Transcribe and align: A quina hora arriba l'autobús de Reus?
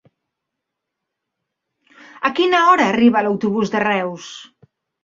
A 2.31 2.35
quina 2.41 2.65
hora 2.71 2.91
arriba 2.95 3.25
l'autobús 3.29 3.75
de 3.77 3.87
Reus? 3.89 4.37